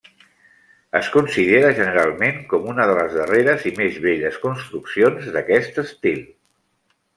[0.99, 6.21] Es considera generalment com una de les darreres i més belles construccions d'aquest estil.